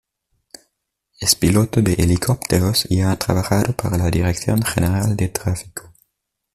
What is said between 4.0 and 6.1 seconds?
Dirección General de Tráfico.